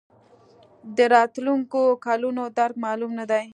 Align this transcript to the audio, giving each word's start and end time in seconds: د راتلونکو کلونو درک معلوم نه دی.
د 0.97 0.99
راتلونکو 1.15 1.81
کلونو 2.05 2.43
درک 2.57 2.75
معلوم 2.85 3.11
نه 3.19 3.25
دی. 3.31 3.45